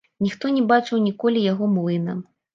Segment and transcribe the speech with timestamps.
[0.27, 2.19] Ніхто не бачыў ніколі яго млына.